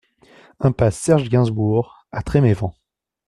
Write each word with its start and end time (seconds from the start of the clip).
Impasse 0.59 0.97
Serge 0.97 1.29
Gainsbourg 1.29 2.07
à 2.11 2.23
Tréméven 2.23 2.71